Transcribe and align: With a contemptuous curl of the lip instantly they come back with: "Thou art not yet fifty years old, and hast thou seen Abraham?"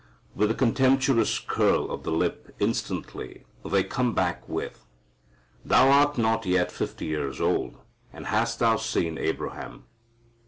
With 0.33 0.49
a 0.49 0.55
contemptuous 0.55 1.37
curl 1.37 1.91
of 1.91 2.01
the 2.01 2.11
lip 2.11 2.55
instantly 2.57 3.43
they 3.63 3.83
come 3.83 4.15
back 4.15 4.41
with: 4.49 4.83
"Thou 5.63 5.89
art 5.91 6.17
not 6.17 6.43
yet 6.47 6.71
fifty 6.71 7.05
years 7.05 7.39
old, 7.39 7.77
and 8.11 8.25
hast 8.25 8.57
thou 8.57 8.77
seen 8.77 9.19
Abraham?" 9.19 9.83